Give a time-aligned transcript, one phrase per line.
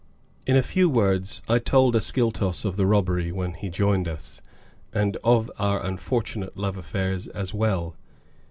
[0.47, 4.41] In a few words I told Ascyltos of the robbery, when he joined us,
[4.91, 7.95] and of our unfortunate love affairs as well.